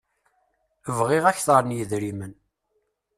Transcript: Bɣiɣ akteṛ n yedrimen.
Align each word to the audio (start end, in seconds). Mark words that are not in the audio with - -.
Bɣiɣ 0.97 1.23
akteṛ 1.31 1.61
n 1.65 1.75
yedrimen. 1.77 2.33